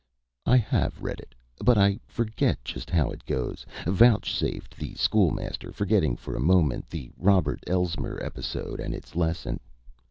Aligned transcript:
"I 0.47 0.57
have 0.57 0.99
read 1.03 1.19
it, 1.19 1.35
but 1.63 1.77
I 1.77 1.99
forget 2.07 2.65
just 2.65 2.89
how 2.89 3.11
it 3.11 3.23
goes," 3.23 3.67
vouchsafed 3.85 4.75
the 4.75 4.95
School 4.95 5.29
Master, 5.29 5.71
forgetting 5.71 6.15
for 6.17 6.35
a 6.35 6.39
moment 6.39 6.89
the 6.89 7.11
Robert 7.17 7.63
Elsmere 7.67 8.17
episode 8.19 8.79
and 8.79 8.95
its 8.95 9.15
lesson. 9.15 9.59